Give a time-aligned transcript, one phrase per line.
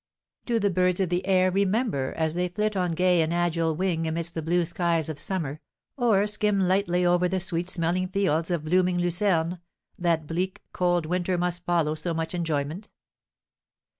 [0.47, 4.07] Do the birds of the air remember, as they flit on gay and agile wing
[4.07, 5.59] amidst the blue skies of summer,
[5.95, 9.59] or skim lightly over the sweet smelling fields of blooming lucerne,
[9.99, 12.89] that bleak, cold winter must follow so much enjoyment?